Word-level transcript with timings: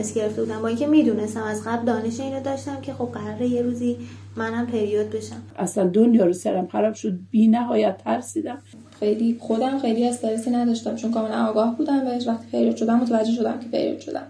استرس 0.00 0.14
گرفته 0.14 0.42
بودم. 0.42 0.62
با 0.62 0.68
اینکه 0.68 0.86
می‌دونستم 0.86 1.42
از 1.42 1.64
قبل 1.66 1.84
دانش 1.84 2.20
اینو 2.20 2.40
داشتم 2.42 2.80
که 2.80 2.92
خب 2.92 3.04
قراره 3.04 3.46
یه 3.46 3.62
روزی 3.62 3.96
منم 4.36 4.66
پریود 4.66 5.10
بشم. 5.10 5.42
اصلا 5.56 5.86
دنیا 5.86 6.24
رو 6.24 6.32
سرم 6.32 6.66
خراب 6.66 6.94
شد. 6.94 7.18
بی 7.30 7.48
نهایت 7.48 7.98
ترسیدم. 7.98 8.62
خیلی 9.00 9.36
خودم 9.40 9.78
خیلی 9.78 10.08
استرسی 10.08 10.50
نداشتم 10.50 10.96
چون 10.96 11.10
کاملا 11.10 11.46
آگاه 11.46 11.76
بودم 11.76 12.04
بهش. 12.04 12.26
وقتی 12.26 12.46
پریود 12.52 12.76
شدم 12.76 13.00
متوجه 13.00 13.32
شدم 13.32 13.60
که 13.60 13.68
پریود 13.68 14.00
شدم. 14.00 14.26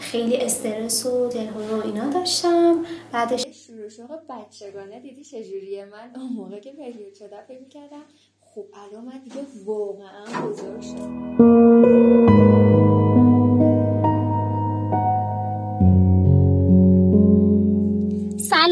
خیلی 0.00 0.36
استرس 0.36 1.06
و 1.06 1.28
دلهوره 1.28 1.74
و 1.74 1.86
اینا 1.86 2.10
داشتم. 2.10 2.76
بعدش 3.12 3.46
شروع 3.66 3.88
شوق 3.88 4.10
بچگانه 4.28 5.00
دیدی 5.00 5.24
چجوریه؟ 5.24 5.84
من 5.84 6.22
اون 6.22 6.32
موقع 6.32 6.60
که 6.60 6.70
پریود 6.70 7.14
شدم 7.14 7.42
فکر 7.48 7.68
کردم 7.68 8.02
خب 8.40 8.64
الان 8.74 9.04
من 9.04 9.20
دیگه 9.24 9.36
واقعا 9.66 10.48
بزرگ 10.48 10.80
شدم. 10.80 12.21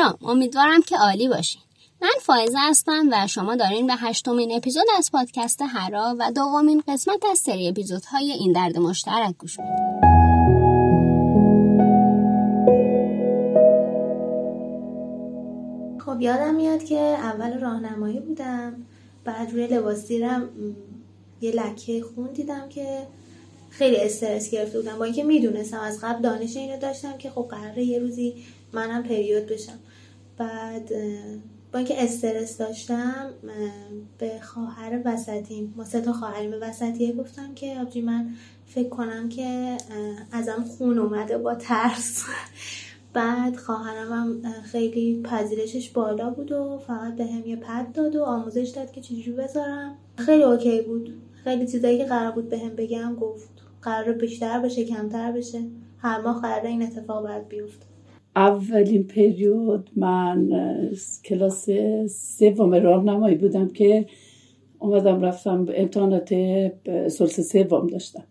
سلام 0.00 0.18
امیدوارم 0.22 0.82
که 0.82 0.96
عالی 0.96 1.28
باشین. 1.28 1.62
من 2.02 2.08
فائزه 2.20 2.58
هستم 2.58 3.08
و 3.12 3.26
شما 3.26 3.56
دارین 3.56 3.86
به 3.86 3.94
هشتمین 3.94 4.52
اپیزود 4.52 4.84
از 4.98 5.10
پادکست 5.12 5.62
هرا 5.62 6.16
و 6.18 6.32
دومین 6.32 6.82
قسمت 6.88 7.24
از 7.30 7.38
سری 7.38 7.68
اپیزودهای 7.68 8.32
این 8.32 8.52
درد 8.52 8.78
مشترک 8.78 9.34
گوش 9.38 9.58
می‌دید 9.60 9.80
خب 16.06 16.20
یادم 16.20 16.54
میاد 16.54 16.84
که 16.84 16.98
اول 16.98 17.58
راهنمایی 17.58 18.20
بودم 18.20 18.74
بعد 19.24 19.52
روی 19.52 19.66
لباس 19.66 20.06
زیرم 20.06 20.48
یه 21.40 21.50
لکه 21.50 22.02
خون 22.02 22.32
دیدم 22.32 22.68
که 22.68 23.06
خیلی 23.70 23.96
استرس 23.96 24.50
گرفته 24.50 24.80
بودم. 24.80 24.98
با 24.98 25.04
اینکه 25.04 25.24
می‌دونستم 25.24 25.80
از 25.80 26.00
قبل 26.02 26.22
دانش 26.22 26.56
اینو 26.56 26.78
داشتم 26.78 27.18
که 27.18 27.30
خب 27.30 27.46
قراره 27.50 27.84
یه 27.84 27.98
روزی 27.98 28.34
منم 28.72 29.02
پریود 29.02 29.46
بشم. 29.46 29.78
بعد 30.40 30.92
با 31.72 31.78
اینکه 31.78 32.02
استرس 32.02 32.58
داشتم 32.58 33.30
به 34.18 34.40
خواهر 34.40 35.02
وسطیم 35.04 35.74
ما 35.76 35.84
سه 35.84 36.00
تا 36.00 36.12
خواهریم 36.12 36.52
وسطیه 36.60 37.12
گفتم 37.12 37.54
که 37.54 37.76
آبجی 37.80 38.00
من 38.00 38.30
فکر 38.66 38.88
کنم 38.88 39.28
که 39.28 39.76
ازم 40.32 40.64
خون 40.64 40.98
اومده 40.98 41.38
با 41.38 41.54
ترس. 41.54 42.24
بعد 43.12 43.56
خواهرم 43.56 44.12
هم 44.12 44.52
خیلی 44.62 45.22
پذیرشش 45.22 45.90
بالا 45.90 46.30
بود 46.30 46.52
و 46.52 46.78
فقط 46.86 47.16
به 47.16 47.24
یه 47.24 47.56
پد 47.56 47.92
داد 47.92 48.16
و 48.16 48.24
آموزش 48.24 48.68
داد 48.68 48.92
که 48.92 49.00
چجوری 49.00 49.32
بذارم. 49.32 49.94
خیلی 50.16 50.42
اوکی 50.42 50.82
بود. 50.82 51.14
خیلی 51.44 51.66
چیزایی 51.66 51.98
که 51.98 52.04
قرار 52.04 52.32
بود 52.32 52.48
به 52.48 52.58
هم 52.58 52.76
بگم 52.76 53.14
گفت. 53.14 53.50
قرار 53.82 54.12
بیشتر 54.12 54.60
بشه 54.60 54.84
کمتر 54.84 55.32
بشه. 55.32 55.62
هر 55.98 56.20
ماه 56.20 56.42
قرار 56.42 56.66
این 56.66 56.82
اتفاق 56.82 57.22
باید 57.22 57.48
بیفته. 57.48 57.89
اولین 58.36 59.04
پریود 59.04 59.90
من 59.96 60.48
کلاس 61.24 61.68
سوم 62.08 62.74
راهنمایی 62.74 63.36
بودم 63.36 63.68
که 63.68 64.06
اومدم 64.78 65.20
رفتم 65.20 65.66
امتحانات 65.74 66.34
سلس 67.08 67.40
سوم 67.40 67.86
داشتم. 67.86 68.24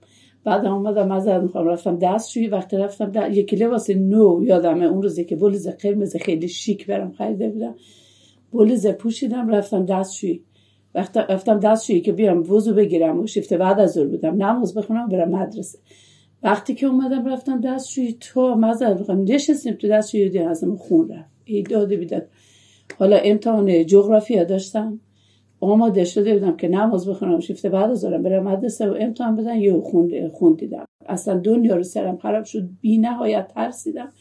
بعد 0.44 0.66
اومدم 0.66 1.12
از 1.12 1.28
می‌خوام 1.28 1.68
رفتم 1.68 1.98
دستشویی. 1.98 2.48
وقتی 2.48 2.78
رفتم 2.78 3.12
در... 3.12 3.32
یکی 3.32 3.56
لباس 3.56 3.90
نو 3.90 4.44
یادمه 4.44 4.86
اون 4.86 5.02
روزی 5.02 5.26
که 5.26 5.36
بلیز 5.36 5.68
قرمز 5.68 6.16
خیلی 6.16 6.48
شیک 6.48 6.88
برم 6.88 7.12
خریده 7.12 7.50
بودم. 7.50 7.76
بلیز 8.54 8.88
پوشیدم 8.88 9.50
رفتم 9.50 9.86
دستشویی. 9.86 10.44
وقتی 10.96 11.20
رفتم 11.30 11.60
دستشویی 11.60 12.02
که 12.02 12.12
بیام 12.12 12.52
وضو 12.52 12.74
بگیرم 12.74 13.20
و 13.20 13.28
شیفته 13.28 13.58
بعد 13.58 13.80
از 13.80 13.92
ظهر 13.92 14.08
بودم. 14.08 14.44
نماز 14.44 14.74
بخونم 14.74 15.08
برم 15.08 15.30
مدرسه. 15.30 15.80
وقتی 16.44 16.76
که 16.76 16.86
اومدم 16.86 17.26
رفتم 17.26 17.62
دستشویی 17.62 18.18
تو 18.20 18.56
مزد 18.56 19.00
بخوام 19.00 19.26
نشستیم 19.28 19.74
تو 19.74 19.88
دستشویی 19.88 20.30
دیگه 20.30 20.46
ازم 20.46 20.76
خون 20.76 21.10
رفت. 21.10 21.30
ای 21.46 21.64
داده 21.64 21.98
بیداد. 21.98 22.28
حالا 23.00 23.18
امتحان 23.18 23.86
جغرافیا 23.86 24.44
داشتم. 24.44 25.00
آماده 25.60 26.04
شده 26.04 26.34
بودم 26.34 26.58
که 26.58 26.68
نماز 26.68 27.10
بخونم 27.10 27.40
شیفته 27.40 27.70
بعد 27.70 27.92
از 27.92 28.02
دارم 28.02 28.24
برم 28.24 28.44
مدرسه 28.44 28.90
و 28.90 28.96
امتحان 29.00 29.36
بدن 29.36 29.56
یه 29.56 29.80
خون, 29.80 30.30
خون 30.30 30.54
دیدم. 30.54 30.86
اصلا 31.06 31.38
دنیا 31.38 31.76
رو 31.76 31.84
سرم 31.84 32.18
خراب 32.18 32.44
شد 32.44 32.70
بی 32.82 32.98
نهایت 32.98 33.48
ترسیدم. 33.48 34.14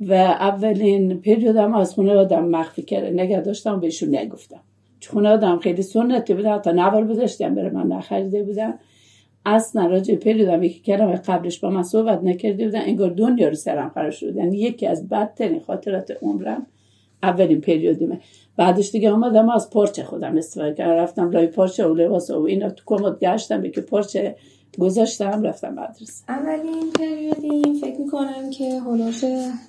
و 0.00 0.12
اولین 0.12 1.20
پریودم 1.20 1.74
از 1.74 1.94
خونه 1.94 2.12
آدم 2.12 2.48
مخفی 2.48 2.82
کرده 2.82 3.10
نگه 3.10 3.40
داشتم 3.40 3.80
بهشون 3.80 4.16
نگفتم. 4.16 4.60
خونه 5.06 5.28
آدم 5.28 5.58
خیلی 5.58 5.82
سنتی 5.82 6.34
بودن 6.34 6.54
حتی 6.54 6.72
نوار 6.72 7.04
بذاشتم 7.04 7.54
برای 7.54 7.70
من 7.70 7.86
نخریده 7.86 8.42
بودن. 8.42 8.74
اصلا 9.54 9.86
راجع 9.86 10.14
پریودم 10.14 10.62
یکی 10.62 10.80
کلمه 10.80 11.16
قبلش 11.16 11.58
با 11.58 11.70
من 11.70 11.82
صحبت 11.82 12.24
نکرده 12.24 12.64
بودن 12.64 12.80
انگار 12.80 13.10
دنیا 13.10 13.48
رو 13.48 13.54
سرم 13.54 13.88
خراب 13.88 14.10
شد 14.10 14.36
یعنی 14.36 14.58
یکی 14.58 14.86
از 14.86 15.08
بدترین 15.08 15.60
خاطرات 15.60 16.10
عمرم 16.22 16.66
اولین 17.22 17.60
پریودیمه. 17.60 18.20
بعدش 18.56 18.90
دیگه 18.90 19.10
آمدم 19.10 19.48
از 19.48 19.70
پارچه 19.70 20.02
خودم 20.02 20.36
استفاده 20.36 20.74
کردم. 20.74 20.92
رفتم 20.92 21.30
لای 21.30 21.46
پارچه 21.46 21.86
و 21.86 21.94
لباس 21.94 22.30
و 22.30 22.42
اینا 22.42 22.70
تو 22.70 22.82
کمد 22.86 23.18
گشتم 23.18 23.60
به 23.60 23.70
که 23.70 23.80
پارچه 23.80 24.36
گذاشتم 24.78 25.42
رفتم 25.42 25.74
مدرسه. 25.74 26.24
اولین 26.28 26.92
پریودیم 26.98 27.74
فکر 27.80 28.00
می‌کنم 28.00 28.50
که 28.50 28.80
هلوش 28.80 29.24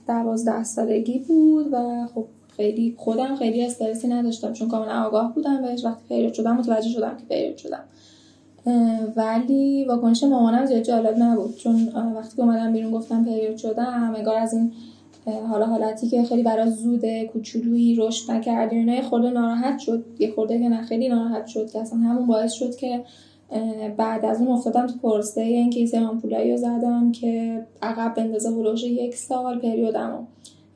دوازده 0.08 0.64
سالگی 0.64 1.20
بود 1.20 1.68
و 1.72 2.08
خب 2.16 2.26
خیلی 2.58 2.96
خودم 2.98 3.36
خیلی 3.36 3.66
استرسی 3.66 4.08
نداشتم 4.08 4.54
چون 4.54 4.68
کاملا 4.70 5.06
آگاه 5.06 5.34
بودم 5.36 5.62
بهش. 5.62 5.86
وقتی 5.86 6.02
پریود 6.10 6.34
شدم 6.34 6.58
متوجه 6.58 6.90
شدم 6.90 7.18
که 7.18 7.26
پریود 7.30 7.58
شدم. 7.58 7.84
ولی 9.16 9.86
واکنش 9.86 10.24
مامانم 10.24 10.66
زیاد 10.66 10.82
جالب 10.82 11.18
نبود. 11.18 11.56
چون 11.56 11.90
وقتی 12.16 12.36
که 12.36 12.42
اومدم 12.42 12.74
بیرون 12.74 12.92
گفتم 12.92 13.26
پریود 13.26 13.58
شدم 13.58 14.14
انگار 14.18 14.38
از 14.38 14.54
این 14.54 14.72
حالا 15.50 15.66
حالتی 15.66 16.08
که 16.08 16.24
خیلی 16.24 16.44
برای 16.44 16.72
زوده 16.72 17.26
کوچولویی 17.26 17.96
رشد 17.96 18.32
نکردی 18.32 18.76
اینا 18.76 18.96
یه 18.96 19.02
خورده 19.02 19.30
ناراحت 19.30 19.80
شد. 19.80 20.06
یه 20.20 20.32
خورده 20.32 20.60
که 20.60 20.70
نه 20.70 20.82
خیلی 20.82 21.10
ناراحت 21.10 21.48
شد 21.48 21.72
که 21.72 21.80
اصلا 21.80 22.00
همون 22.00 22.28
باعث 22.28 22.52
شد 22.52 22.76
که 22.76 23.04
بعد 23.98 24.26
از 24.26 24.42
اون 24.42 24.48
افتادم 24.48 24.88
تو 24.88 24.94
پرسه 24.98 25.42
این 25.42 25.70
کیسه 25.70 26.00
آمپولایی 26.00 26.52
رو 26.52 26.58
زدم 26.58 27.12
که 27.12 27.62
عقب 27.82 28.14
بندازه 28.16 28.50
هلوش 28.50 28.84
یک 28.84 29.16
سال 29.16 29.60
پریودمو. 29.60 30.18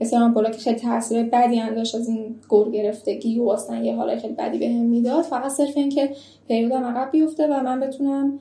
مثل 0.03 0.17
آمپولا 0.17 0.49
که 0.49 0.57
خیلی 0.57 0.79
تاثیر 0.79 1.23
بدی 1.23 1.59
انداش 1.59 1.95
از 1.95 2.07
این 2.07 2.35
گر 2.47 2.71
گرفتگی 2.71 3.39
و 3.39 3.49
اصلا 3.49 3.77
یه 3.77 3.95
حالای 3.95 4.19
خیلی 4.19 4.33
بدی 4.33 4.57
بهم 4.57 4.85
می‌داد. 4.85 5.23
فقط 5.23 5.51
صرف 5.51 5.77
این 5.77 5.89
که 5.89 6.09
پریودم 6.49 6.83
عقب 6.83 7.11
بیفته 7.11 7.47
و 7.47 7.63
من 7.63 7.79
بتونم 7.79 8.39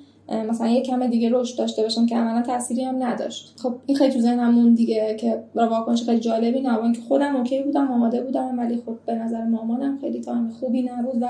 مثلا 0.48 0.68
یه 0.68 0.82
کم 0.82 1.06
دیگه 1.06 1.30
رشد 1.32 1.58
داشته 1.58 1.82
باشم 1.82 2.06
که 2.06 2.16
عملا 2.16 2.42
تأثیری 2.42 2.84
هم 2.84 3.02
نداشت. 3.02 3.54
خب 3.62 3.74
این 3.86 3.96
خیلی 3.96 4.12
تو 4.12 4.20
ذهنم 4.20 4.74
دیگه 4.74 5.14
که 5.14 5.42
برای 5.54 5.68
واکنش 5.68 6.02
خیلی 6.02 6.20
جالبی 6.20 6.60
نبود. 6.60 6.92
که 6.92 7.02
خودم 7.02 7.36
OK 7.36 7.62
بودم 7.62 7.90
آماده 7.90 8.22
بودم 8.22 8.58
ولی 8.58 8.76
خب 8.76 8.94
به 9.06 9.14
نظر 9.14 9.44
مامانم 9.44 9.98
خیلی 10.00 10.20
time 10.20 10.48
خوبی 10.48 10.82
نبود 10.82 11.22
و 11.22 11.28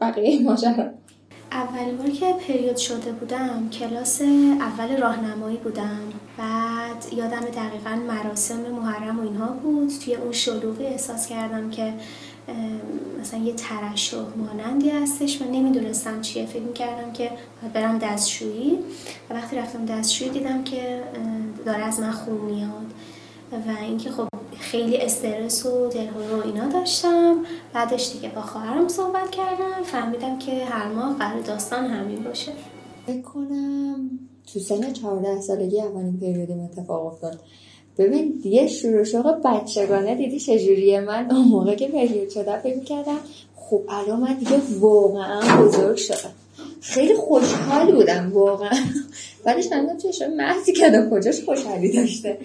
بقیه 0.00 0.42
ماجرا. 0.42 0.84
اولین 1.52 1.96
بار 1.96 2.10
که 2.10 2.34
پریود 2.48 2.76
شده 2.76 3.12
بودم 3.12 3.68
کلاس 3.72 4.20
اول 4.60 4.96
راهنمایی 4.96 5.56
بودم. 5.56 6.00
بعد 6.38 7.06
یادم 7.12 7.40
دقیقا 7.40 7.96
مراسم 8.08 8.60
محرم 8.60 9.20
و 9.20 9.22
اینها 9.22 9.46
بود. 9.46 9.92
توی 10.04 10.14
اون 10.14 10.32
شلوغی 10.32 10.86
احساس 10.86 11.26
کردم 11.26 11.70
که 11.70 11.94
مثلا 13.20 13.40
یه 13.40 13.52
ترشح 13.52 14.16
مانندی 14.36 14.90
هستش 14.90 15.42
و 15.42 15.44
نمی‌دونستم 15.44 16.20
چیه. 16.20 16.46
فکر 16.46 16.62
می‌کردم 16.62 17.12
که 17.12 17.30
برم 17.74 17.98
دستشویی. 17.98 18.78
و 19.30 19.34
وقتی 19.34 19.56
رفتم 19.56 19.86
دستشویی 19.86 20.30
دیدم 20.30 20.64
که 20.64 21.02
داره 21.66 21.84
از 21.84 22.00
من 22.00 22.10
خون 22.10 22.40
میاد. 22.40 22.87
و 23.52 23.82
اینکه 23.82 24.10
خب 24.10 24.28
خیلی 24.58 24.96
استرس 24.96 25.66
و 25.66 25.88
دلهوره 25.88 26.36
و 26.36 26.46
اینا 26.46 26.68
داشتم. 26.68 27.36
بعدش 27.74 28.12
دیگه 28.12 28.28
با 28.28 28.40
خواهرم 28.40 28.88
صحبت 28.88 29.30
کردم. 29.30 29.82
فهمیدم 29.84 30.38
که 30.38 30.64
هر 30.64 30.88
ماه 30.88 31.18
قرار 31.18 31.40
داستان 31.40 31.86
همین 31.86 32.22
باشه. 32.22 32.52
فکر 33.06 33.22
کنم 33.22 34.10
تو 34.52 34.60
سن 34.60 34.92
14 34.92 35.40
سالگی 35.40 35.80
اولین 35.80 36.20
پریودم 36.20 36.60
اتفاق 36.60 37.06
افتاد. 37.06 37.40
ببین 37.98 38.42
یه 38.44 38.66
شروع 38.66 39.04
شوق 39.04 39.42
بچگانه 39.44 40.14
دیدی 40.14 40.40
چجوریه؟ 40.40 41.00
من 41.00 41.30
اون 41.30 41.48
موقع 41.48 41.74
که 41.74 41.88
پریود 41.88 42.28
شدم 42.30 42.58
فکر 42.58 42.80
کردم 42.80 43.18
خب 43.56 43.82
الان 43.88 44.20
من 44.20 44.34
دیگه 44.34 44.60
واقعا 44.80 45.62
بزرگ 45.62 45.96
شدم. 45.96 46.32
خیلی 46.80 47.14
خوشحال 47.14 47.92
بودم 47.92 48.32
واقعا. 48.32 48.78
ولی 49.44 49.62
شنیدم 49.62 49.96
چشم 49.96 50.30
محضی 50.30 50.72
که 50.72 51.08
کجاش 51.12 51.44
خوشحالی 51.44 51.92
داشته. 51.92 52.38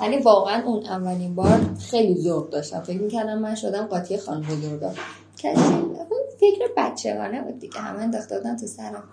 یعنی 0.00 0.16
واقعا 0.18 0.62
اون 0.66 0.86
اولین 0.86 1.34
بار 1.34 1.60
خیلی 1.90 2.20
ذوق 2.20 2.50
داشتم. 2.50 2.80
فکر 2.80 3.00
می‌کردم 3.00 3.38
من 3.38 3.54
شدم 3.54 3.86
قاطی 3.86 4.16
خان 4.16 4.42
بزرگا. 4.42 4.92
کسی 5.38 5.74
فکر 6.40 6.68
بچگانه 6.76 7.42
بود 7.42 7.58
دیگه. 7.58 7.80
همه 7.80 8.00
انداخته 8.00 8.38
بودن 8.38 8.56
تو 8.56 8.66
سرم. 8.66 9.04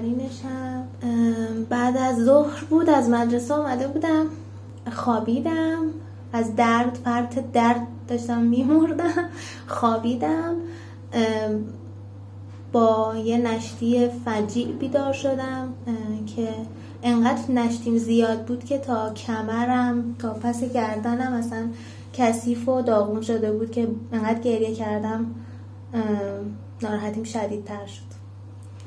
ترینش 0.00 0.44
هم 0.44 0.84
بعد 1.64 1.96
از 1.96 2.24
ظهر 2.24 2.64
بود 2.64 2.90
از 2.90 3.08
مدرسه 3.08 3.54
آمده 3.54 3.88
بودم. 3.88 4.26
خوابیدم. 4.92 5.86
از 6.32 6.56
درد 6.56 6.98
فرط 7.04 7.38
درد 7.52 7.86
داشتم 8.08 8.42
میمردم. 8.42 9.28
خوابیدم. 9.66 10.54
با 12.72 13.14
یه 13.24 13.38
نشتی 13.38 14.08
فجیع 14.24 14.66
بیدار 14.66 15.12
شدم 15.12 15.72
که 16.36 16.48
انقدر 17.02 17.50
نشتیم 17.50 17.98
زیاد 17.98 18.44
بود 18.44 18.64
که 18.64 18.78
تا 18.78 19.10
کمرم 19.14 20.16
تا 20.18 20.34
پس 20.34 20.64
گردنم 20.64 21.32
اصلا 21.32 21.68
کثیف 22.12 22.68
و 22.68 22.82
داغون 22.82 23.20
شده 23.20 23.52
بود 23.52 23.70
که 23.70 23.88
انقدر 24.12 24.40
گریه 24.40 24.74
کردم. 24.74 25.26
ناراحتیم 26.82 27.24
شدیدتر 27.24 27.86
شد. 27.86 28.19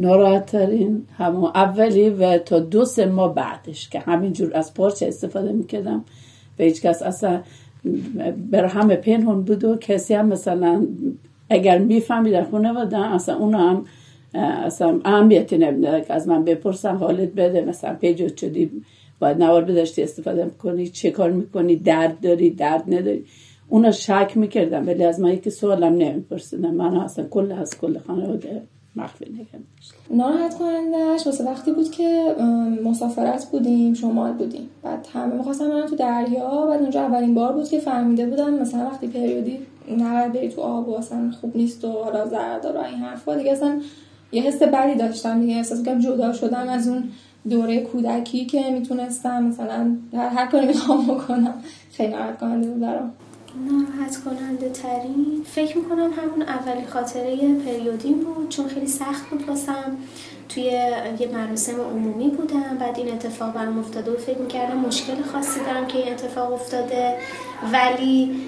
ناراحت 0.01 0.45
ترین 0.45 1.06
همون 1.18 1.51
اولی 1.56 2.10
و 2.10 2.38
تا 2.38 2.60
دو 2.60 2.86
سه 2.86 3.06
ماه 3.06 3.36
بعدش 3.36 3.90
که 3.90 4.00
همینجور 4.00 4.57
از 4.57 4.74
پارچه 4.74 5.07
استفاده 5.07 5.51
می‌کردم. 5.51 6.06
به 6.57 6.63
هیچ 6.63 6.81
کس 6.81 7.01
اصلا 7.01 7.42
بر 8.51 8.66
همه 8.66 8.95
پنهون 8.95 9.42
بود 9.42 9.63
و 9.63 9.75
کسی 9.75 10.13
هم 10.13 10.28
مثلا 10.28 10.88
اگر 11.50 11.78
میفهمیدن 11.78 12.44
خونه 12.44 12.74
بودن 12.74 13.04
اصلا 13.04 13.38
اونو 13.38 13.57
هم 13.57 13.86
اصلا 14.66 15.00
اهمیتی 15.06 15.57
نمیده 15.57 16.01
که 16.01 16.13
از 16.13 16.28
من 16.28 16.44
بپرسم 16.44 16.96
حالت 16.96 17.30
بده 17.30 17.62
مثلا 17.62 17.94
پیجوت 17.94 18.38
شدی 18.38 18.72
باید 19.19 19.44
نوار 19.44 19.63
بداشتی 19.63 20.04
استفاده 20.04 20.46
می‌کنی 20.46 20.88
چه 20.88 21.12
کار 21.12 21.31
می‌کنی 21.31 21.75
درد 21.75 22.19
داری 22.22 22.50
درد 22.50 22.84
نداری. 22.88 23.25
اونا 23.69 23.92
شک 23.92 24.31
می‌کردن 24.36 24.86
ولی 24.86 25.04
از 25.04 25.19
من 25.19 25.34
یکی 25.34 25.50
سوالم 25.50 25.94
نمیپرسیدن. 25.94 26.72
من 26.72 26.98
اصلا 26.98 27.25
کل 27.28 27.51
از 27.51 27.78
کل 27.78 27.98
خانواده 28.07 28.62
مخفی 28.95 29.25
نگم 29.25 29.63
ناراحت 30.12 30.57
کنندش. 30.57 31.25
واسه 31.25 31.44
وقتی 31.44 31.72
بود 31.72 31.92
که 31.92 32.36
مسافرت 32.86 33.45
بودیم 33.45 33.94
شمال 33.94 34.31
بودیم. 34.34 34.69
بعد 34.84 35.07
همه 35.13 35.34
می‌خواستم 35.36 35.69
برم 35.69 35.88
تو 35.88 35.95
دریا. 35.95 36.66
بعد 36.66 36.81
اونجا 36.81 37.01
اولین 37.01 37.34
بار 37.34 37.54
بود 37.54 37.69
که 37.69 37.80
فهمیده 37.80 38.25
بودم 38.25 38.54
مثلا 38.54 38.86
وقتی 38.86 39.07
پریودی 39.07 39.60
نباید 39.98 40.34
بری 40.34 40.50
تو 40.50 40.62
آب 40.62 40.90
و 40.90 40.94
اصلا 40.94 41.31
خوب 41.42 41.57
نیست 41.57 41.86
و 41.86 41.92
حالا 41.92 42.25
و 42.25 42.78
این 42.78 43.00
حرفا. 43.00 43.36
دیگه 43.36 43.51
اصلا 43.51 43.81
یه 44.31 44.42
حس 44.42 44.63
بدی 44.63 44.96
داشتم. 44.96 45.42
دیگه 45.42 45.56
احساس 45.56 45.80
می‌کنم 45.80 46.00
جدا 46.00 46.34
شدم 46.34 46.69
از 46.69 46.88
اون 46.88 47.04
دوره 47.50 47.80
کودکی 47.80 48.46
که 48.46 48.72
می‌تونستم 48.72 49.44
مثلا 49.44 49.98
هر, 50.13 50.30
هر 50.30 50.46
کاری 50.46 50.68
می‌خوام 50.68 51.07
بکنم. 51.07 51.54
خیلی 51.92 52.12
ناراحت 52.12 52.39
کننده 52.39 52.68
بود 52.68 52.80
برام. 52.80 53.12
ناراحت 53.55 54.23
کننده 54.23 54.69
ترین 54.69 55.45
فکر 55.45 55.77
می‌کنم 55.77 56.11
همون 56.11 56.41
اولی 56.41 56.85
خاطره 56.85 57.55
پریودین 57.65 58.19
بود 58.19 58.50
چون 58.50 58.67
خیلی 58.67 58.88
سخت 58.88 59.29
بود 59.29 59.50
واسم. 59.50 59.97
توی 60.50 60.63
یه 61.19 61.29
مراسم 61.33 61.81
عمومی 61.81 62.29
بودم 62.29 62.77
بعد 62.79 63.00
این 63.00 63.13
اتفاق 63.13 63.53
برام 63.53 63.79
افتاده 63.79 64.11
و 64.11 64.17
فکر 64.17 64.38
می‌کردم 64.38 64.77
مشکل 64.77 65.21
خاصی 65.21 65.59
دارم 65.59 65.88
که 65.88 65.97
این 65.97 66.13
اتفاق 66.13 66.53
افتاده. 66.53 67.17
ولی 67.73 68.41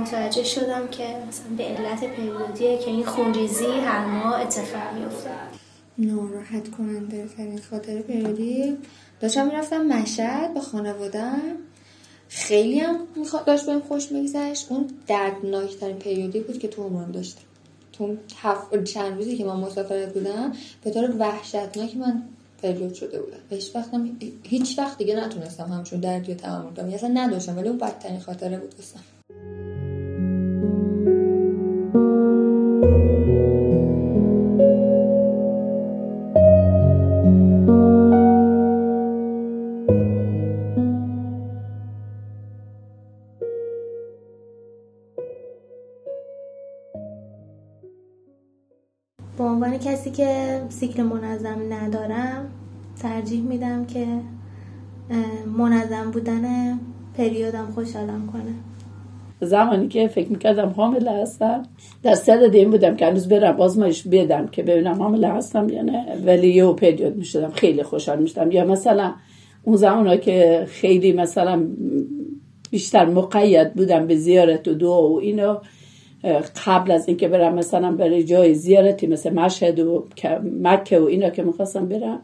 متوجه 0.00 0.44
شدم 0.44 0.88
که 0.90 1.04
مثلا 1.28 1.56
به 1.56 1.64
علت 1.64 2.04
پریودیه 2.04 2.78
که 2.78 2.90
این 2.90 3.04
خونریزی 3.04 3.66
هر 3.86 4.04
ماه 4.06 4.40
اتفاق 4.40 4.82
میفته 4.98 5.30
ناراحت 5.98 6.70
کننده 6.70 7.28
ترین 7.36 7.60
خاطر 7.70 8.02
پریودی. 8.02 8.76
داشتم 9.20 9.46
می‌رفتم 9.46 9.86
مشهد 9.86 10.54
با 10.54 10.60
خانوادم 10.60 11.40
خیلی 12.30 12.78
هم 12.78 12.96
داشت 13.46 13.66
بهم 13.66 13.80
خوش 13.80 14.12
میگذشت. 14.12 14.66
اون 14.72 14.86
دردناکترین 15.06 15.96
پریودی 15.96 16.40
بود 16.40 16.58
که 16.58 16.68
تو 16.68 16.82
عمرم 16.82 17.12
داشتم. 17.12 17.40
تو 17.92 18.16
هفت 18.36 18.84
چند 18.84 19.16
روزی 19.16 19.36
که 19.36 19.44
من 19.44 19.56
مسافرت 19.56 20.14
بودم 20.14 20.52
به 20.84 20.90
طور 20.90 21.14
وحشتناک 21.18 21.96
من 21.96 22.22
پریود 22.62 22.94
شده 22.94 23.22
بودم. 23.22 23.36
هیچ 23.50 23.76
وقت 23.76 23.90
هیچ 24.42 24.78
وقت 24.78 24.98
دیگه 24.98 25.16
نتونستم 25.16 25.64
همچون 25.64 26.00
دردی 26.00 26.32
رو 26.32 26.40
تحمل 26.40 26.74
کنم. 26.74 26.94
اصلا 26.94 27.08
نداشتم 27.08 27.56
ولی 27.56 27.68
اون 27.68 27.78
بدترین 27.78 28.20
خاطره 28.20 28.58
بود 28.58 28.74
واسم. 28.74 29.19
کسی 50.10 50.22
که 50.22 50.62
سیکل 50.68 51.02
منظم 51.02 51.58
ندارم 51.70 52.46
ترجیح 53.02 53.42
میدم 53.42 53.84
که 53.84 54.06
منظم 55.58 56.10
بودن 56.10 56.78
پریودم 57.18 57.68
خوشحالم 57.74 58.28
کنه 58.32 58.54
زمانی 59.48 59.88
که 59.88 60.08
فکر 60.08 60.28
می‌کردم 60.28 60.68
حامله 60.68 61.10
هستم 61.10 61.62
در 62.02 62.14
صدد 62.14 62.54
این 62.54 62.70
بودم 62.70 62.96
که 62.96 63.06
هنوز 63.06 63.28
برم 63.28 63.60
آزمایش 63.60 64.02
بدم 64.02 64.46
که 64.46 64.62
ببینم 64.62 65.02
حامله 65.02 65.28
هستم 65.28 65.68
یا 65.68 65.82
نه 65.82 66.06
ولی 66.26 66.48
یه 66.48 66.72
پریود 66.72 67.16
می‌شدم 67.16 67.50
خیلی 67.50 67.82
خوشحال 67.82 68.18
می‌شدم. 68.18 68.50
یا 68.50 68.64
مثلا 68.64 69.12
اون 69.62 69.76
زمان 69.76 70.16
که 70.16 70.66
خیلی 70.68 71.12
مثلا 71.12 71.66
بیشتر 72.70 73.04
مقید 73.04 73.74
بودم 73.74 74.06
به 74.06 74.16
زیارت 74.16 74.68
و 74.68 74.74
دعا 74.74 75.08
و 75.08 75.20
اینو 75.20 75.56
قبل 76.66 76.90
از 76.90 77.08
اینکه 77.08 77.28
برم 77.28 77.54
مثلا 77.54 77.92
برای 77.92 78.24
جای 78.24 78.54
زیارتی 78.54 79.06
مثل 79.06 79.30
مشهد 79.30 79.78
و 79.78 80.04
مکه 80.62 80.98
و 81.00 81.04
اینا 81.04 81.30
که 81.30 81.42
می‌خواستم 81.42 81.88
برم 81.88 82.20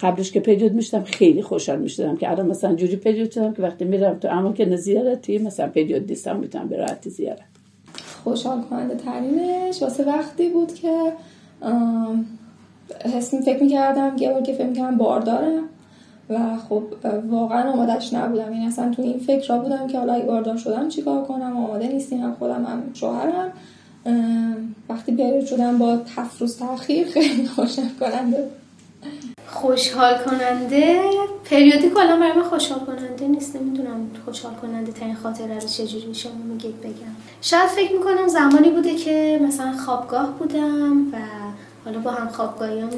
قبلش 0.00 0.32
که 0.32 0.40
پیجود 0.40 0.72
میشتم 0.72 1.04
خیلی 1.04 1.42
خوشحال 1.42 1.78
می‌شدم 1.78 2.16
که 2.16 2.30
الان 2.30 2.46
مثلا 2.46 2.74
جوری 2.74 2.96
پیجود 2.96 3.30
شدم 3.30 3.52
که 3.52 3.62
وقتی 3.62 3.84
میرم 3.84 4.18
تو 4.18 4.28
اما 4.28 4.52
که 4.52 4.76
زیارتی 4.76 5.38
مثلا 5.38 5.68
پیجود 5.68 6.06
دیستم 6.06 6.36
می‌تونم 6.36 6.68
به 6.68 6.76
راحتی 6.76 7.10
زیارت 7.10 7.40
خوشحال 8.24 8.62
کننده 8.62 8.94
ترینش. 8.94 9.82
واسه 9.82 10.04
وقتی 10.04 10.48
بود 10.48 10.74
که 10.74 11.12
حس 13.16 13.34
فکر 13.34 13.62
می‌کردم 13.62 14.16
بار 14.16 14.42
که 14.42 14.52
فکر 14.52 14.66
می‌کردم 14.66 14.98
باردارم. 14.98 15.68
و 16.30 16.56
خب 16.68 16.82
واقعا 17.28 17.72
آمادش 17.72 18.12
نبودم. 18.12 18.44
این 18.44 18.52
یعنی 18.52 18.66
اصلا 18.66 18.90
تو 18.90 19.02
این 19.02 19.18
فکر 19.18 19.48
را 19.48 19.58
بودم 19.58 19.86
که 19.86 19.98
حالا 19.98 20.20
باردار 20.20 20.56
شدم 20.56 20.88
چیکار 20.88 21.24
کنم؟ 21.24 21.56
آماده 21.56 21.88
نیستیم 21.88 22.20
هم 22.20 22.34
خودم 22.34 22.64
هم 22.64 22.82
شوهرم. 22.94 23.52
وقتی 24.88 25.16
پریود 25.16 25.46
شدم 25.46 25.78
با 25.78 25.98
هفت 26.16 26.40
روز 26.40 26.58
تاخیر 26.58 27.06
خیلی 27.06 27.46
خوشحال 27.46 27.88
کننده 28.00 28.48
خوشحال 29.46 30.14
کننده 30.18 31.00
پریودی 31.50 31.88
کلا 31.90 32.16
برای 32.16 32.32
من 32.32 32.42
خوشحال 32.42 32.80
کننده 32.80 33.28
نیست. 33.28 33.56
نمی‌دونم 33.56 34.10
خوشحال 34.24 34.54
کننده 34.54 34.92
ترین 34.92 35.14
خاطر 35.14 35.52
از 35.52 35.76
چجوری 35.76 36.14
شما 36.14 36.32
میگید 36.52 36.80
بگم. 36.80 37.14
شاید 37.40 37.66
فکر 37.68 37.92
می‌کنم 37.92 38.28
زمانی 38.28 38.70
بوده 38.70 38.94
که 38.94 39.40
مثلا 39.42 39.72
خوابگاه 39.72 40.38
بودم 40.38 41.06
و 41.12 41.16
حالا 41.84 41.98
با 41.98 42.10
هم 42.10 42.28
خوابگاهیان 42.28 42.90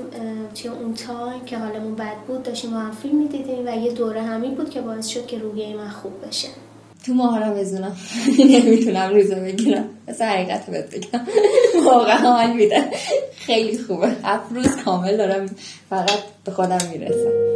توی 0.54 0.70
اون 0.70 0.94
تایم 0.94 1.44
که 1.46 1.58
حالمون 1.58 1.94
بد 1.94 2.16
بود 2.28 2.42
داشتیم 2.42 2.70
با 2.70 2.76
هم 2.76 2.90
فیلم 2.90 3.18
می‌دیدیم 3.18 3.66
و 3.66 3.76
یه 3.76 3.92
دوره 3.92 4.22
همین 4.22 4.54
بود 4.54 4.70
که 4.70 4.80
باعث 4.80 5.06
شد 5.06 5.26
که 5.26 5.38
روحیه 5.38 5.76
من 5.76 5.88
خوب 5.88 6.12
بشه. 6.28 6.48
تو 7.06 7.14
ماهارم 7.14 7.54
بزنم 7.54 7.96
نمی‌تونم 8.50 9.14
روزو 9.14 9.34
بگیرم. 9.34 9.88
مثل 10.08 10.24
حقیقت 10.24 10.70
بهت 10.70 10.94
بگم. 10.96 11.20
واقعا 11.86 12.16
حال 12.16 12.52
میده. 12.52 12.84
خیلی 13.36 13.78
خوبه. 13.78 14.08
هفت 14.24 14.52
روز 14.52 14.76
کامل 14.84 15.16
دارم. 15.16 15.46
فقط 15.90 16.18
به 16.44 16.52
خودم 16.52 16.78
می‌رسم. 16.92 17.55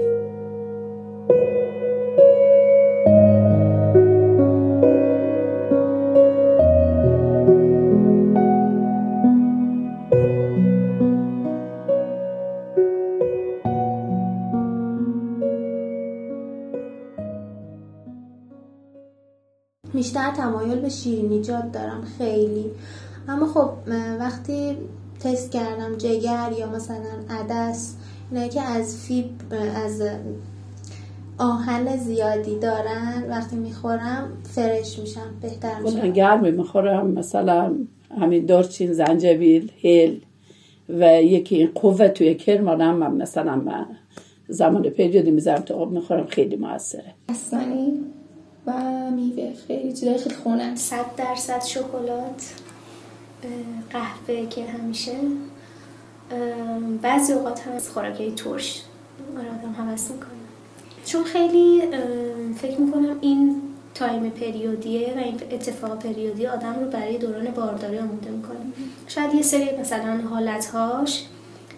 بیشتر 20.01 20.31
تمایل 20.31 20.81
به 20.81 20.89
شیرینیجات 20.89 21.73
دارم 21.73 22.05
خیلی. 22.19 22.71
اما 23.29 23.47
خب 23.47 23.71
وقتی 24.21 24.77
تست 25.21 25.53
کردم 25.53 25.97
جگر 25.99 26.53
یا 26.59 26.71
مثلا 26.71 27.13
عدس 27.31 27.95
اینایی 28.31 28.51
که 28.51 28.63
از 28.63 28.97
فیب 28.97 29.31
از 29.85 30.03
آهن 31.39 31.97
زیادی 31.97 32.59
دارن 32.59 33.25
وقتی 33.29 33.57
می‌خورم 33.57 34.29
فرش 34.43 34.99
میشم 34.99 35.35
بهتر 35.43 35.81
میشم. 35.81 36.13
گرمی 36.13 36.51
می‌خورم 36.51 37.11
مثلا 37.11 37.75
همین 38.21 38.47
دارچین 38.47 38.93
زنجبیل 38.93 39.73
هیل 39.77 40.21
و 40.89 41.23
یکی 41.23 41.57
این 41.57 41.71
قوه 41.75 42.09
توی 42.09 42.35
کرمانم 42.35 42.97
من 42.97 43.15
مثلا 43.15 43.57
من 43.57 43.87
زمان 44.49 44.83
پیجادی 44.83 45.31
می‌زنم 45.31 45.61
تو 45.61 45.75
آب 45.75 45.93
می‌خورم 45.93 46.27
خیلی 46.27 46.57
موثره. 46.57 47.15
اصلا 47.29 47.61
میوه 49.11 49.53
خیلی 49.67 49.93
چیزای 49.93 50.19
خیلی 50.19 50.35
خونن 50.35 50.77
صد 50.77 51.17
درصد 51.17 51.65
شکلات 51.65 52.55
قهوه 53.91 54.47
که 54.47 54.65
همیشه. 54.67 55.13
بعضی 57.03 57.33
اوقات 57.33 57.61
هم 57.61 57.73
از 57.73 57.91
خوراکی 57.91 58.33
ترش 58.33 58.83
آدم 59.39 59.73
حوض 59.73 60.11
می‌کنه. 60.11 60.31
چون 61.05 61.25
خیلی 61.25 61.83
فکر 62.57 62.81
می‌کنم 62.81 63.17
این 63.21 63.63
تایم 63.95 64.31
پریودیه 64.31 65.15
و 65.17 65.19
این 65.19 65.35
اتفاق 65.51 65.99
پریودی 65.99 66.47
آدم 66.47 66.75
رو 66.81 66.91
برای 66.91 67.19
دوران 67.19 67.45
بارداری 67.45 67.99
آموده 67.99 68.31
می‌کنه. 68.31 68.59
شاید 69.09 69.35
یه 69.35 69.43
سری 69.43 69.77
مثلا 69.81 70.21
حالتهاش 70.31 71.25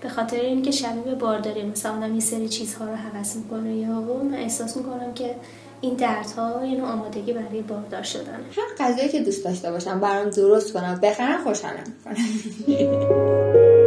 به 0.00 0.08
خاطر 0.08 0.40
اینکه 0.40 0.70
شبیه 0.70 1.14
بارداری 1.14 1.62
مثلا 1.62 1.96
آدم 1.96 2.14
یه 2.14 2.20
سری 2.20 2.48
چیزها 2.48 2.84
رو 2.84 2.96
حوض 2.96 3.36
می‌کنه 3.36 3.76
یا 3.76 4.00
من 4.00 4.34
احساس 4.34 4.76
می‌کنم 4.76 5.14
که 5.14 5.34
این 5.82 5.94
دردها 5.94 6.66
یه 6.66 6.78
نوع 6.78 6.88
آمادگی 6.88 7.32
برای 7.32 7.62
باردار 7.62 8.02
شدن. 8.02 8.40
هر 8.56 8.84
غذایی 8.84 9.08
که 9.08 9.20
دوست 9.20 9.44
داشته 9.44 9.70
باشم 9.70 10.00
برام 10.00 10.30
درست 10.30 10.72
کنم 10.72 11.00
بخرم 11.02 11.44
خوشحالم 11.44 11.84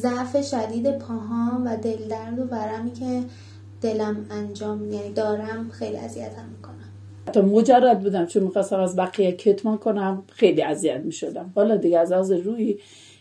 ضعف 0.00 0.46
شدید 0.46 0.98
پاهام 0.98 1.62
و 1.66 1.76
دل 1.76 2.08
درد 2.08 2.38
و 2.38 2.42
ورمی 2.42 2.92
که 2.92 3.22
دلم 3.82 4.26
انجام 4.30 4.92
یعنی 4.92 5.12
دارم 5.12 5.70
خیلی 5.70 5.96
اذیتم 5.96 6.44
می‌کنم. 6.56 6.74
حتی 7.28 7.40
مجرد 7.40 8.00
بودم 8.00 8.26
چون 8.26 8.42
می‌خواستم 8.42 8.80
از 8.80 8.96
بقیه 8.96 9.32
کتمان 9.32 9.78
کنم 9.78 10.22
خیلی 10.28 10.62
اذیت 10.62 11.00
می‌شدم. 11.00 11.52
حالا 11.54 11.76
دیگه 11.76 11.98
از 11.98 12.12
از 12.12 12.32
روی 12.32 12.78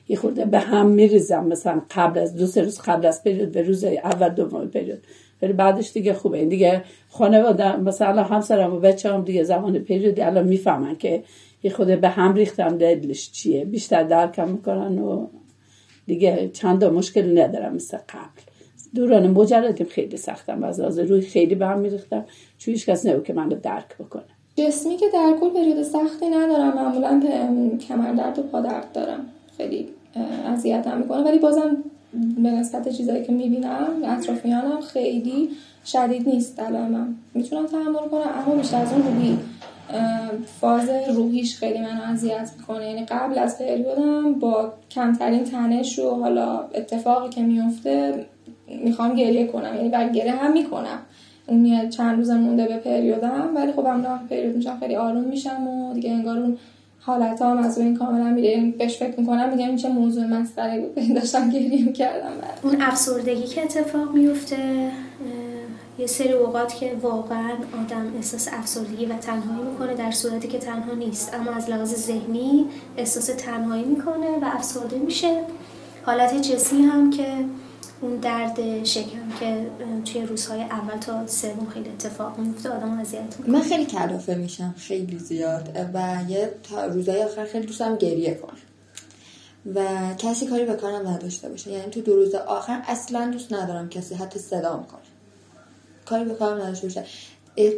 یه 0.07 0.17
خورده 0.17 0.45
به 0.45 0.59
هم 0.59 0.88
میریزم. 0.88 1.45
مثلا 1.45 1.81
قبل 1.91 2.19
از 2.19 2.36
دو 2.36 2.48
سه 2.48 2.62
روز 2.62 2.79
قبل 2.79 3.05
از 3.05 3.24
پریود 3.24 3.51
به 3.51 3.62
روز 3.62 3.83
اول 3.83 4.29
دوم 4.29 4.67
پریود. 4.67 5.00
ولی 5.41 5.53
بعدش 5.53 5.91
دیگه 5.91 6.13
خوبه. 6.13 6.38
این 6.38 6.50
دیگه 6.50 6.83
خانواده 7.09 7.77
مثلا 7.77 8.24
همسرم 8.24 8.74
و 8.74 8.79
بچه 8.79 9.13
هم 9.13 9.24
دیگه 9.24 9.43
زمان 9.43 9.79
پریودی 9.79 10.21
الان 10.21 10.48
می‌فهمن 10.48 10.95
که 10.95 11.24
یه 11.63 11.71
خود 11.71 12.01
به 12.01 12.09
هم 12.09 12.33
ریختم 12.33 12.77
دلش 12.77 13.31
چیه. 13.31 13.65
بیشتر 13.65 14.03
درکم 14.03 14.50
می‌کنن 14.50 15.00
و 15.00 15.27
دیگه 16.10 16.50
چند 16.54 16.84
مشکل 16.84 17.42
ندارم 17.42 17.74
مثل 17.74 17.98
قبل. 17.98 18.42
دوران 18.96 19.28
مجردیم 19.28 19.88
خیلی 19.88 20.18
سختم 20.18 20.62
و 20.62 20.66
از 20.66 21.00
روی 21.00 21.22
خیلی 21.22 21.56
به 21.56 21.68
هم 21.68 21.80
میریختم. 21.80 22.25
چون 22.58 22.74
هیچ 22.74 22.86
کس 22.86 23.06
نبود 23.06 23.24
که 23.24 23.34
من 23.34 23.50
رو 23.50 23.58
درک 23.63 23.98
بکنه. 24.00 24.24
جسمی 24.56 24.98
که 24.98 25.06
در 25.13 25.34
کل 25.42 25.50
پریود 25.50 25.84
سختی 25.84 26.30
ندارم 26.30 26.75
معمولا 26.75 27.22
کمر 27.88 28.13
درد 28.13 28.39
و 28.39 28.44
پا 28.44 28.62
درد 28.62 28.92
دارم. 28.94 29.25
خیلی 29.58 29.89
اذیتم 30.46 30.98
می‌کنه. 30.98 31.24
ولی 31.24 31.39
بازم 31.39 31.78
به 32.44 32.50
نسبت 32.50 32.89
چیزایی 32.89 33.24
که 33.24 33.32
می‌بینم 33.32 33.88
اطرافیانم 34.06 34.82
خیلی 34.82 35.50
شدید 35.86 36.30
نیست. 36.30 36.60
علائمم 36.60 37.16
می‌تونم 37.34 37.66
تحمل 37.66 38.08
کنم 38.12 38.30
اما 38.46 38.56
بیشتر 38.56 38.82
از 38.82 38.94
اون 38.94 39.01
روحی 39.01 39.38
فاز 40.62 40.89
روحیش 41.15 41.58
خیلی 41.58 41.79
منو 41.79 42.01
اذیت 42.13 42.51
می‌کنه. 42.58 42.89
یعنی 42.89 43.05
قبل 43.05 43.39
از 43.39 43.58
پریودم 43.58 44.34
با 44.34 44.74
کمترین 44.91 45.43
تنش 45.43 46.00
و 46.00 46.10
حالا 46.10 46.60
اتفاقی 46.74 47.29
که 47.29 47.41
میفته 47.41 48.25
می‌خوام 48.84 49.15
گریه 49.15 49.48
کنم. 49.48 49.75
یعنی 49.75 49.89
بر 49.89 50.10
گریه 50.10 50.31
هم 50.31 50.53
می‌کنم. 50.53 51.00
اون 51.48 51.89
چند 51.89 52.17
روز 52.17 52.29
مونده 52.29 52.67
به 52.67 52.77
پریودم 52.77 53.50
ولی 53.55 53.72
خب 53.72 53.86
هم 53.86 54.27
پریود 54.29 54.55
میشم 54.55 54.77
خیلی 54.79 54.96
آروم 54.96 55.24
میشم 55.24 55.67
و 55.67 55.93
دیگه 55.93 56.12
انگار 56.12 56.38
اون 56.38 56.58
حالت 57.00 57.41
هم 57.41 57.58
از 57.58 57.77
این 57.77 57.98
کاملا 57.98 58.29
میره. 58.29 58.50
یعنی 58.50 58.72
بهش 58.72 58.98
فکر 58.98 59.19
می‌کنم 59.19 59.50
میگم 59.50 59.67
این 59.67 59.77
چه 59.77 59.89
موضوع 59.89 60.25
مسخره 60.25 60.79
بود. 60.79 60.96
داشتم 61.15 61.50
گریه 61.50 61.86
می‌کردم 61.86 62.31
اون 62.63 62.81
افسردگی 62.81 63.43
که 63.43 63.63
اتفاق 63.63 64.12
میفته 64.13 64.91
یه 66.00 66.08
سری 66.08 66.34
اوقات 66.34 66.75
که 66.75 66.96
واقعا 67.01 67.51
آدم 67.82 68.13
احساس 68.15 68.48
افسردگی 68.51 69.06
و 69.06 69.18
تنهایی 69.18 69.63
می‌کنه 69.70 69.96
در 69.96 70.12
صورتی 70.12 70.48
که 70.48 70.60
تنها 70.60 70.94
نیست. 70.94 71.34
اما 71.34 71.51
از 71.51 71.70
لحاظ 71.70 71.94
ذهنی 71.94 72.65
احساس 72.98 73.25
تنهایی 73.25 73.84
می‌کنه 73.84 74.39
و 74.41 74.46
افسرده 74.46 74.98
میشه. 74.98 75.44
حالت 76.06 76.41
جسمی 76.41 76.82
هم 76.82 77.12
که 77.12 77.46
اون 78.01 78.15
درد 78.15 78.84
شکم 78.84 79.32
که 79.39 79.70
توی 80.06 80.22
روزهای 80.22 80.62
اول 80.62 80.98
تا 80.98 81.27
سوم 81.27 81.68
خیلی 81.74 81.89
اتفاق 81.89 82.38
میفته 82.38 82.70
آدم 82.70 83.00
اذیت 83.00 83.36
من 83.48 83.62
خیلی 83.62 83.86
کلافه 83.86 84.36
میشم 84.36 84.75
خیلی 84.77 85.20
زیاد. 85.20 85.77
و 85.94 86.18
یه 86.27 86.53
تا 86.70 86.86
روزهای 86.86 87.24
آخر 87.24 87.46
خیلی 87.46 87.65
دوستم 87.65 87.96
گریه 87.96 88.34
کنم 88.34 88.58
و 89.75 89.86
کسی 90.18 90.48
کاری 90.48 90.65
به 90.65 90.74
کارم 90.74 91.08
نداشته 91.08 91.50
باشه. 91.50 91.72
یعنی 91.72 91.91
تو 91.91 92.01
دو 92.01 92.15
روز 92.15 92.36
آخر 92.36 92.82
اصلا 92.88 93.32
دوست 93.32 93.53
ندارم 93.53 93.89
کسی 93.89 94.15
حتی 94.15 94.39
صدام 94.39 94.84
کنه 94.84 95.09
کاری 96.10 96.25
به 96.25 96.34
کارم 96.34 96.62
نداشته 96.62 96.88
باشه 96.88 97.04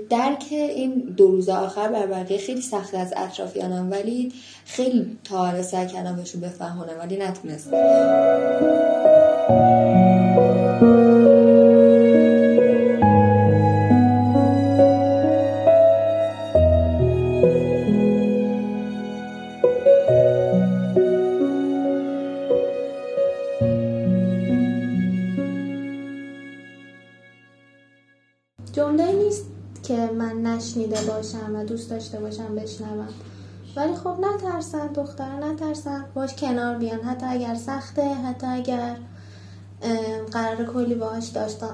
درک 0.10 0.46
این 0.52 0.94
دو 1.18 1.28
روز 1.28 1.50
آخر 1.50 1.88
بر 1.88 2.06
بقیه 2.06 2.38
خیلی 2.38 2.62
سخت 2.62 2.96
از 2.96 3.14
اطرافیانم 3.18 3.92
ولی 3.92 4.34
خیلی 4.66 5.18
تا 5.24 5.64
سعی 5.64 5.88
کردم 5.88 6.16
بهشون 6.16 6.42
بفهمونم 6.42 7.00
ولی 7.00 7.18
نتونستم. 7.18 7.72
نشنیده 30.62 30.98
باشم 31.08 31.56
و 31.56 31.65
دوست 31.65 31.89
داشته 31.89 32.20
باشم 32.20 32.56
بشنوم. 32.56 33.08
ولی 33.75 33.94
خب 33.96 34.15
نترسن 34.20 34.88
دختر 34.88 35.36
نترسن. 35.36 36.06
باش 36.13 36.36
کنار 36.36 36.77
بیان. 36.77 37.00
حتی 37.00 37.25
اگر 37.30 37.56
سخته 37.56 38.01
حتی 38.01 38.48
اگر 38.48 38.96
قرار 40.32 40.65
کلی 40.65 40.96
باهاش 40.96 41.27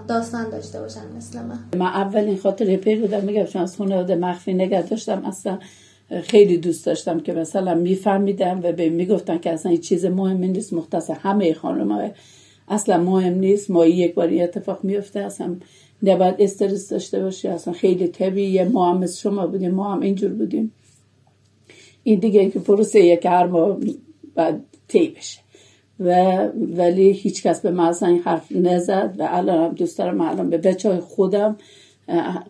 داستان 0.08 0.50
داشته 0.50 0.80
باشن 0.80 1.02
مثل 1.18 1.40
من. 1.42 1.60
من 1.78 1.86
اولین 1.86 2.38
خاطر 2.38 2.76
پیر 2.76 3.02
بودم. 3.02 3.24
میگم 3.24 3.46
چون 3.46 3.62
از 3.62 3.78
خانواده 3.78 4.16
مخفی 4.16 4.54
نگه 4.54 4.82
داشتم. 4.82 5.26
اصلا 5.26 5.60
خیلی 6.24 6.58
دوست 6.58 6.86
داشتم 6.86 7.20
که 7.20 7.34
مثلا 7.34 7.76
میفهمیدم 7.76 8.60
و 8.64 8.72
به 8.72 8.90
می‌گفتن 8.90 9.38
که 9.38 9.54
اصلا 9.54 9.72
این 9.72 9.82
چیز 9.82 10.06
مهمی 10.06 10.48
نیست. 10.48 10.74
مختص 10.74 11.10
همه 11.10 11.54
خانم 11.54 12.12
اصلا 12.68 12.98
مهم 13.04 13.34
نیست. 13.34 13.72
ما 13.72 13.86
یک 13.86 14.14
باری 14.14 14.42
اتفاق 14.42 14.84
میفته 14.84 15.20
اصلا 15.20 15.56
نباید 16.04 16.36
استرس 16.40 16.90
داشته 16.90 17.20
باشی. 17.20 17.48
اصلا 17.48 17.74
خیلی 17.74 18.08
طبیعیه. 18.08 18.64
ما 18.64 18.94
هم 18.94 19.08
شما 19.08 19.48
بودیم. 19.48 19.72
ما 19.72 19.94
هم 19.94 20.02
اینجور 20.02 20.32
بودیم. 20.32 20.72
این 22.04 22.20
دیگه 22.20 22.50
که 22.50 22.60
پروسه 22.60 23.18
که 23.18 23.30
هر 23.30 23.48
ما 23.48 23.78
باید 24.36 24.56
طی 24.88 25.08
بشه. 25.08 25.40
و 26.00 26.38
ولی 26.56 27.12
هیچ 27.12 27.44
کس 27.44 27.62
به 27.62 27.72
من 27.72 27.86
اصلا 27.86 28.10
این 28.10 28.20
حرف 28.20 28.52
نزد. 28.52 29.16
و 29.20 29.28
الان 29.30 29.64
هم 29.64 29.74
دوست 29.74 29.98
دارم. 29.98 30.22
الان 30.22 30.50
به 30.50 30.58
بچه 30.58 30.90
های 30.90 31.00
خودم 31.00 31.58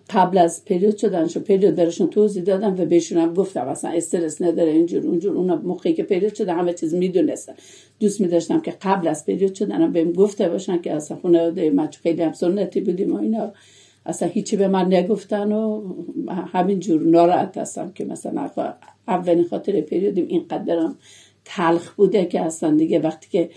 قبل 0.09 0.37
از 0.37 0.65
پریود 0.65 0.97
شدن 0.97 1.27
شو 1.27 1.39
پریود 1.39 1.75
برشون 1.75 2.07
توضیح 2.07 2.43
دادم 2.43 2.73
و 2.73 2.85
بهشون 2.85 3.17
هم 3.17 3.33
گفتم 3.33 3.67
اصلا 3.67 3.91
استرس 3.91 4.41
نداره 4.41 4.71
اینجور 4.71 5.07
اونجور 5.07 5.37
اونا 5.37 5.55
موقعی 5.55 5.93
که 5.93 6.03
پریود 6.03 6.33
شده 6.35 6.53
همه 6.53 6.73
چیز 6.73 6.93
می‌دونستن. 6.93 7.53
دوست 7.99 8.21
میداشتم 8.21 8.61
که 8.61 8.73
قبل 8.81 9.07
از 9.07 9.25
پریود 9.25 9.53
شدن 9.53 9.91
بهم 9.91 10.13
گفته 10.13 10.49
باشن 10.49 10.81
که 10.81 10.93
اصلا 10.93 11.17
خونه 11.17 11.69
ما 11.69 11.89
خیلی 12.03 12.23
هم 12.23 12.33
سنتی 12.33 12.81
بودیم 12.81 13.15
و 13.15 13.17
اینا. 13.17 13.53
اصلا 14.05 14.27
هیچی 14.27 14.55
به 14.55 14.67
من 14.67 14.93
نگفتن 14.93 15.51
و 15.51 15.83
همینجور 16.53 17.01
ناراحت 17.01 17.57
هستم 17.57 17.91
که 17.91 18.05
مثلا 18.05 18.49
اولین 19.07 19.43
خاطر 19.43 19.81
پریودیم 19.81 20.25
اینقدرم 20.27 20.97
تلخ 21.45 21.93
بوده 21.93 22.25
که 22.25 22.41
اصلا 22.41 22.75
دیگه 22.75 22.99
وقتی 22.99 23.27
که 23.31 23.49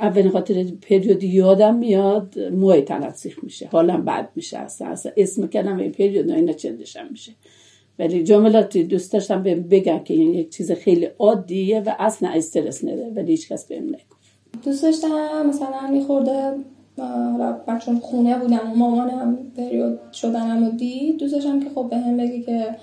اولین 0.00 0.30
خاطر 0.30 0.64
پریود 0.64 1.22
یادم 1.22 1.74
میاد 1.74 2.38
موی 2.38 2.80
تنت 2.80 3.14
سیخ 3.14 3.44
میشه. 3.44 3.68
حالم 3.72 4.04
بد 4.04 4.28
میشه 4.34 4.58
اصلا, 4.58 4.88
اصلا 4.88 5.12
اسم 5.16 5.46
کلمه 5.46 5.88
پریود 5.88 6.30
اینا 6.30 6.52
چندشم 6.52 7.06
میشه. 7.10 7.32
ولی 7.98 8.24
جملاتی 8.24 8.84
دوست 8.84 9.12
داشتم 9.12 9.42
بگم 9.42 9.98
که 9.98 10.14
این 10.14 10.34
یک 10.34 10.50
چیز 10.50 10.72
خیلی 10.72 11.08
عادیه 11.18 11.80
و 11.80 11.94
اصلا 11.98 12.28
استرس 12.28 12.84
نده. 12.84 13.12
ولی 13.16 13.30
هیچ 13.30 13.48
کس 13.48 13.66
بهم 13.68 13.88
نگفت. 13.88 14.64
دوست 14.64 14.82
داشتم 14.82 15.46
مثلا 15.48 15.90
میخورده 15.90 16.52
حالا 16.98 17.78
چون 17.84 17.98
خونه 17.98 18.38
بودم 18.38 18.72
و 18.72 18.74
مامانم 18.74 19.38
پریود 19.56 19.98
شدنم 20.12 20.64
و 20.64 20.70
دید. 20.70 21.16
دوست 21.16 21.34
داشتم 21.34 21.60
که 21.60 21.68
خب 21.74 21.86
به 21.90 21.96
هم 21.96 22.16
بگی 22.16 22.42
که 22.42 22.76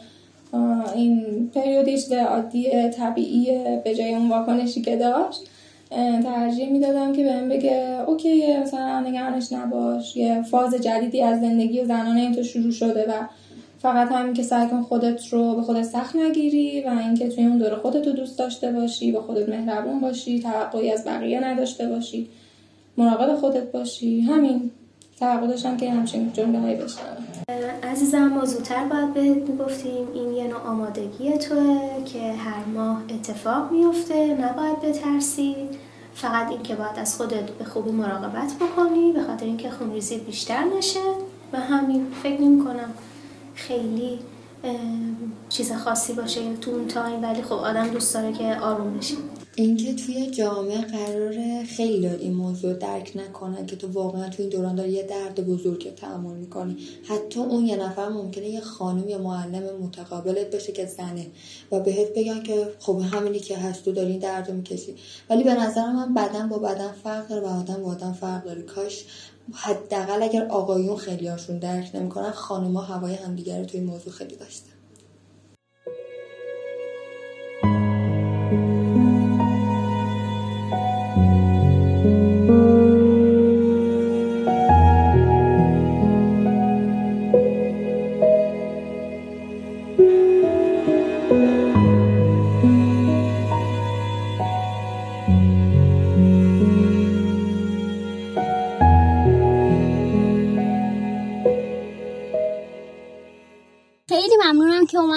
این 0.95 1.49
پریودیش 1.55 2.11
عادی 2.11 2.89
طبیعیه 2.89 3.81
به 3.83 3.95
جای 3.95 4.13
اون 4.13 4.29
واکنشی 4.29 4.81
که 4.81 4.97
داشت. 4.97 5.49
ترجیح 6.23 6.69
می‌دادم 6.69 7.13
که 7.13 7.23
بهم 7.23 7.49
بگه 7.49 8.03
اوکی 8.07 8.57
مثلا 8.57 8.99
نگرانش 8.99 9.53
نباش 9.53 10.15
یه 10.17 10.41
فاز 10.41 10.73
جدیدی 10.73 11.21
از 11.21 11.41
زندگی 11.41 11.85
زنانه 11.85 12.21
این 12.21 12.35
تو 12.35 12.43
شروع 12.43 12.71
شده 12.71 13.05
و 13.09 13.13
فقط 13.79 14.11
همین 14.11 14.33
که 14.33 14.43
سعی 14.43 14.67
کن 14.67 14.81
خودت 14.81 15.27
رو 15.27 15.55
به 15.55 15.61
خودت 15.61 15.83
سخت 15.83 16.15
نگیری 16.15 16.81
و 16.81 16.89
اینکه 16.89 17.29
توی 17.29 17.45
اون 17.45 17.57
دور 17.57 17.75
خودت 17.75 18.07
رو 18.07 18.13
دوست 18.13 18.39
داشته 18.39 18.71
باشی 18.71 19.11
به 19.11 19.21
خودت 19.21 19.49
مهربون 19.49 19.99
باشی 19.99 20.39
توقعی 20.39 20.91
از 20.91 21.05
بقیه 21.05 21.39
نداشته 21.39 21.87
باشی 21.87 22.29
مراقب 22.97 23.35
خودت 23.35 23.71
باشی 23.71 24.21
همین. 24.21 24.71
توقع 25.23 25.47
داشتم 25.47 25.77
که 25.77 25.91
همچین 25.91 26.33
جمله 26.33 26.59
هایی 26.59 26.75
بشنوم 26.75 27.17
عزیزم 27.83 28.27
ما 28.27 28.45
زودتر 28.45 28.85
باید 28.85 29.13
بهت 29.13 29.49
می‌گفتیم 29.49 30.07
این 30.13 30.33
یه 30.33 30.43
نوع 30.43 30.61
آمادگی 30.67 31.37
توه 31.37 32.03
که 32.05 32.33
هر 32.33 32.65
ماه 32.73 33.01
اتفاق 33.09 33.71
میفته 33.71 34.33
نباید 34.33 34.81
بترسی. 34.81 35.55
فقط 36.15 36.49
این 36.49 36.63
که 36.63 36.75
باید 36.75 36.99
از 36.99 37.17
خودت 37.17 37.49
به 37.49 37.65
خوبی 37.65 37.91
مراقبت 37.91 38.53
بکنی 38.59 39.11
به 39.11 39.23
خاطر 39.23 39.45
اینکه 39.45 39.69
خونریزی 39.71 40.17
بیشتر 40.17 40.63
نشه 40.77 40.99
و 41.53 41.59
همین 41.59 42.07
فکر 42.23 42.41
نمی 42.41 42.65
کنم 42.65 42.93
خیلی 43.55 44.19
چیز 45.49 45.73
خاصی 45.73 46.13
باشه 46.13 46.55
تو 46.55 46.71
اون 46.71 46.87
تایم. 46.87 47.23
ولی 47.23 47.41
خب 47.41 47.53
آدم 47.53 47.87
دوست 47.87 48.13
داره 48.13 48.33
که 48.33 48.55
آروم 48.61 48.97
بشه. 48.97 49.15
اینکه 49.55 49.93
توی 49.93 50.31
جامعه 50.31 50.81
قرار 50.81 51.63
خیلی 51.63 52.07
این 52.07 52.33
موضوع 52.33 52.73
درک 52.73 53.11
نکنن 53.15 53.65
که 53.65 53.75
تو 53.75 53.87
واقعا 53.87 54.29
توی 54.29 54.45
این 54.45 54.55
دوران 54.55 54.75
داری 54.75 54.91
یه 54.91 55.03
درد 55.03 55.45
بزرگ 55.45 55.95
تحمل 55.95 56.33
می‌کنی. 56.33 56.77
حتی 57.03 57.39
اون 57.39 57.65
یه 57.65 57.75
نفر 57.75 58.09
ممکنه 58.09 58.49
یه 58.49 58.61
خانم 58.61 59.09
یا 59.09 59.17
معلم 59.17 59.63
متقابلت 59.81 60.55
بشه 60.55 60.71
که 60.71 60.85
زنه 60.85 61.27
و 61.71 61.79
بهت 61.79 62.13
بگن 62.15 62.43
که 62.43 62.67
خب 62.79 63.01
همینی 63.11 63.39
که 63.39 63.57
هست 63.57 63.85
تو 63.85 63.91
داری 63.91 64.11
این 64.11 64.19
درد 64.19 64.49
رو 64.49 64.55
می‌کشی. 64.55 64.95
ولی 65.29 65.43
به 65.43 65.53
نظر 65.53 65.91
من 65.91 66.13
بدن 66.13 66.49
با 66.49 66.57
بدن 66.57 66.91
فرق 67.03 67.27
داره 67.27 67.41
و 67.41 67.59
آدم 67.59 67.83
با 67.83 67.91
آدم 67.91 68.13
فرق 68.13 68.43
داره. 68.43 68.61
کاش 68.61 69.05
حداقل 69.53 70.23
اگر 70.23 70.47
آقایون 70.47 70.97
خیلی 70.97 71.27
هاشون 71.27 71.59
درک 71.59 71.91
نمی‌کنن 71.93 72.31
خانمها 72.31 72.83
هوای 72.83 73.13
همدیگه 73.13 73.59
رو 73.59 73.65
توی 73.65 73.81
موضوع 73.81 74.13
خیلی 74.13 74.35
داشتن. 74.35 74.72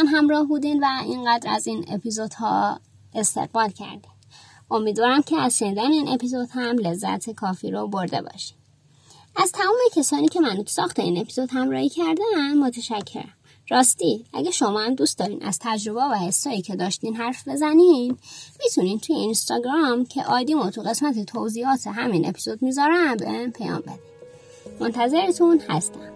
همراه 0.06 0.44
بودین 0.44 0.84
و 0.84 0.86
اینقدر 1.04 1.50
از 1.52 1.66
این 1.66 1.84
اپیزودها 1.88 2.80
استقبال 3.14 3.68
کردین. 3.68 4.10
امیدوارم 4.70 5.22
که 5.22 5.36
از 5.36 5.58
شنیدن 5.58 5.92
این 5.92 6.08
اپیزود 6.08 6.48
هم 6.52 6.78
لذت 6.78 7.30
کافی 7.30 7.70
رو 7.70 7.88
برده 7.88 8.22
باشین. 8.22 8.56
از 9.36 9.52
تمام 9.52 9.76
کسانی 9.96 10.28
که 10.28 10.40
منو 10.40 10.62
تو 10.62 10.68
ساخت 10.68 10.98
این 11.00 11.18
اپیزود 11.18 11.50
همراهی 11.52 11.88
کردن 11.88 12.58
متشکرم. 12.58 13.32
راستی 13.70 14.24
اگه 14.34 14.50
شما 14.50 14.80
هم 14.80 14.94
دوست 14.94 15.18
دارین 15.18 15.44
از 15.44 15.58
تجربه 15.60 16.04
و 16.04 16.14
حسایی 16.14 16.62
که 16.62 16.76
داشتین 16.76 17.16
حرف 17.16 17.48
بزنین 17.48 18.16
می‌تونین 18.64 18.98
توی 18.98 19.16
اینستاگرام 19.16 20.04
که 20.04 20.24
آیدیمو 20.24 20.70
تو 20.70 20.82
قسمت 20.82 21.24
توضیحات 21.24 21.86
همین 21.86 22.28
اپیزود 22.28 22.62
می‌ذارم 22.62 23.16
به 23.16 23.48
پیام 23.48 23.80
بدین. 23.80 23.98
منتظرتون 24.80 25.60
هستم. 25.68 26.15